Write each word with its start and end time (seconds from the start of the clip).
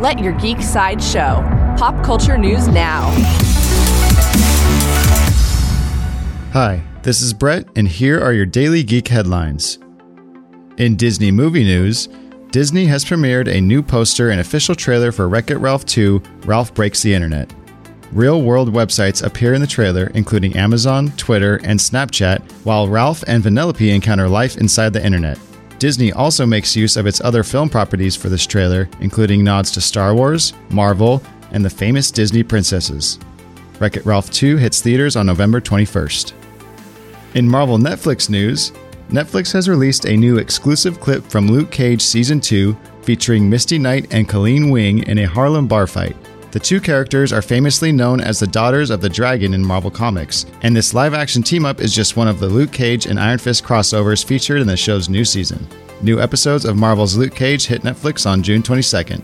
Let 0.00 0.18
your 0.18 0.32
geek 0.32 0.62
side 0.62 1.02
show. 1.02 1.44
Pop 1.76 2.02
culture 2.02 2.38
news 2.38 2.68
now. 2.68 3.10
Hi, 6.54 6.82
this 7.02 7.20
is 7.20 7.34
Brett, 7.34 7.68
and 7.76 7.86
here 7.86 8.18
are 8.18 8.32
your 8.32 8.46
daily 8.46 8.82
geek 8.82 9.08
headlines. 9.08 9.78
In 10.78 10.96
Disney 10.96 11.30
movie 11.30 11.64
news, 11.64 12.08
Disney 12.50 12.86
has 12.86 13.04
premiered 13.04 13.46
a 13.46 13.60
new 13.60 13.82
poster 13.82 14.30
and 14.30 14.40
official 14.40 14.74
trailer 14.74 15.12
for 15.12 15.28
Wreck 15.28 15.50
It 15.50 15.58
Ralph 15.58 15.84
2 15.84 16.22
Ralph 16.46 16.72
Breaks 16.72 17.02
the 17.02 17.12
Internet. 17.12 17.52
Real 18.10 18.40
world 18.40 18.72
websites 18.72 19.22
appear 19.22 19.52
in 19.52 19.60
the 19.60 19.66
trailer, 19.66 20.10
including 20.14 20.56
Amazon, 20.56 21.12
Twitter, 21.18 21.60
and 21.62 21.78
Snapchat, 21.78 22.40
while 22.64 22.88
Ralph 22.88 23.22
and 23.26 23.44
Vanellope 23.44 23.94
encounter 23.94 24.30
life 24.30 24.56
inside 24.56 24.94
the 24.94 25.04
internet. 25.04 25.38
Disney 25.80 26.12
also 26.12 26.44
makes 26.44 26.76
use 26.76 26.98
of 26.98 27.06
its 27.06 27.22
other 27.22 27.42
film 27.42 27.70
properties 27.70 28.14
for 28.14 28.28
this 28.28 28.46
trailer, 28.46 28.86
including 29.00 29.42
nods 29.42 29.70
to 29.70 29.80
Star 29.80 30.14
Wars, 30.14 30.52
Marvel, 30.68 31.22
and 31.52 31.64
the 31.64 31.70
famous 31.70 32.10
Disney 32.10 32.42
princesses. 32.42 33.18
Wreck 33.78 33.96
It 33.96 34.04
Ralph 34.04 34.30
2 34.30 34.58
hits 34.58 34.82
theaters 34.82 35.16
on 35.16 35.24
November 35.24 35.58
21st. 35.58 36.34
In 37.32 37.48
Marvel 37.48 37.78
Netflix 37.78 38.28
news, 38.28 38.72
Netflix 39.08 39.54
has 39.54 39.70
released 39.70 40.04
a 40.04 40.18
new 40.18 40.36
exclusive 40.36 41.00
clip 41.00 41.24
from 41.24 41.48
Luke 41.48 41.70
Cage 41.70 42.02
Season 42.02 42.42
2 42.42 42.76
featuring 43.00 43.48
Misty 43.48 43.78
Knight 43.78 44.12
and 44.12 44.28
Colleen 44.28 44.68
Wing 44.68 44.98
in 45.04 45.16
a 45.16 45.26
Harlem 45.26 45.66
bar 45.66 45.86
fight. 45.86 46.14
The 46.52 46.58
two 46.58 46.80
characters 46.80 47.32
are 47.32 47.42
famously 47.42 47.92
known 47.92 48.20
as 48.20 48.40
the 48.40 48.46
Daughters 48.48 48.90
of 48.90 49.00
the 49.00 49.08
Dragon 49.08 49.54
in 49.54 49.64
Marvel 49.64 49.90
Comics, 49.90 50.46
and 50.62 50.74
this 50.74 50.92
live 50.92 51.14
action 51.14 51.44
team 51.44 51.64
up 51.64 51.80
is 51.80 51.94
just 51.94 52.16
one 52.16 52.26
of 52.26 52.40
the 52.40 52.48
Luke 52.48 52.72
Cage 52.72 53.06
and 53.06 53.20
Iron 53.20 53.38
Fist 53.38 53.62
crossovers 53.62 54.24
featured 54.24 54.60
in 54.60 54.66
the 54.66 54.76
show's 54.76 55.08
new 55.08 55.24
season. 55.24 55.64
New 56.02 56.20
episodes 56.20 56.64
of 56.64 56.76
Marvel's 56.76 57.16
Luke 57.16 57.36
Cage 57.36 57.66
hit 57.66 57.82
Netflix 57.82 58.28
on 58.28 58.42
June 58.42 58.64
22nd. 58.64 59.22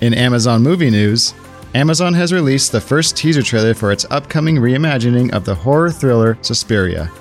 In 0.00 0.12
Amazon 0.12 0.60
movie 0.60 0.90
news, 0.90 1.34
Amazon 1.76 2.12
has 2.14 2.32
released 2.32 2.72
the 2.72 2.80
first 2.80 3.16
teaser 3.16 3.42
trailer 3.42 3.72
for 3.72 3.92
its 3.92 4.06
upcoming 4.10 4.56
reimagining 4.56 5.32
of 5.32 5.44
the 5.44 5.54
horror 5.54 5.90
thriller 5.92 6.36
Suspiria. 6.42 7.12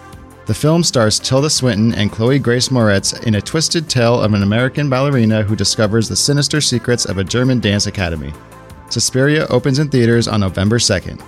The 0.47 0.55
film 0.55 0.83
stars 0.83 1.19
Tilda 1.19 1.51
Swinton 1.51 1.93
and 1.93 2.11
Chloe 2.11 2.39
Grace 2.39 2.69
Moretz 2.69 3.23
in 3.27 3.35
a 3.35 3.41
twisted 3.41 3.87
tale 3.87 4.19
of 4.19 4.33
an 4.33 4.41
American 4.41 4.89
ballerina 4.89 5.43
who 5.43 5.55
discovers 5.55 6.09
the 6.09 6.15
sinister 6.15 6.61
secrets 6.61 7.05
of 7.05 7.19
a 7.19 7.23
German 7.23 7.59
dance 7.59 7.85
academy. 7.85 8.33
Suspiria 8.93 9.47
opens 9.49 9.79
in 9.79 9.89
theaters 9.89 10.27
on 10.27 10.39
November 10.39 10.77
2nd. 10.77 11.19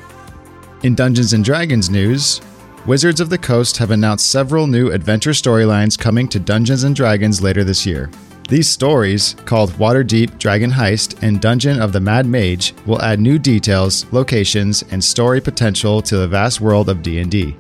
In 0.84 0.94
Dungeons 0.94 1.34
and 1.34 1.44
Dragons 1.44 1.90
news, 1.90 2.40
Wizards 2.86 3.20
of 3.20 3.32
the 3.32 3.40
Coast 3.40 3.78
have 3.78 3.90
announced 3.90 4.30
several 4.30 4.68
new 4.68 4.92
adventure 4.92 5.32
storylines 5.32 5.98
coming 5.98 6.28
to 6.28 6.40
Dungeons 6.40 6.84
and 6.84 6.96
Dragons 6.96 7.42
later 7.42 7.64
this 7.64 7.84
year. 7.84 8.12
These 8.48 8.70
stories, 8.70 9.36
called 9.46 9.72
Waterdeep 9.72 10.38
Dragon 10.38 10.70
Heist 10.70 11.24
and 11.24 11.42
Dungeon 11.42 11.82
of 11.82 11.92
the 11.92 12.00
Mad 12.00 12.28
Mage, 12.28 12.76
will 12.86 13.02
add 13.02 13.20
new 13.20 13.40
details, 13.40 14.06
locations, 14.12 14.84
and 14.92 15.04
story 15.04 15.42
potential 15.42 16.04
to 16.04 16.18
the 16.18 16.28
vast 16.28 16.62
world 16.62 16.88
of 16.88 17.02
D&D. 17.02 17.56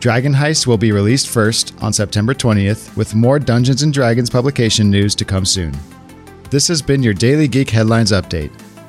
Dragon 0.00 0.34
Heist 0.34 0.66
will 0.66 0.76
be 0.76 0.90
released 0.90 1.28
first 1.28 1.72
on 1.80 1.92
September 1.92 2.34
20th, 2.34 2.96
with 2.96 3.14
more 3.14 3.38
Dungeons 3.38 3.84
and 3.84 3.94
Dragons 3.94 4.28
publication 4.28 4.90
news 4.90 5.14
to 5.14 5.24
come 5.24 5.44
soon. 5.44 5.72
This 6.50 6.66
has 6.66 6.82
been 6.82 7.04
your 7.04 7.14
Daily 7.14 7.46
Geek 7.46 7.70
Headlines 7.70 8.10
Update. 8.10 8.50